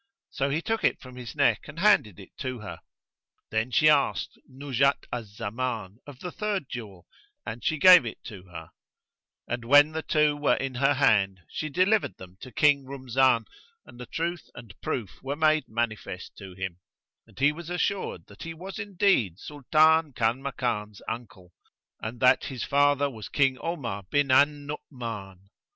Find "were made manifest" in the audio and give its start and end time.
15.21-16.35